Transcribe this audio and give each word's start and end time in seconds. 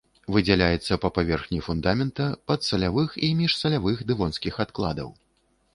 Выдзяляецца 0.35 0.97
па 1.03 1.11
паверхні 1.17 1.59
фундамента, 1.67 2.25
падсалявых 2.53 3.09
і 3.29 3.33
міжсалявых 3.45 3.97
дэвонскіх 4.13 4.53
адкладаў. 4.69 5.09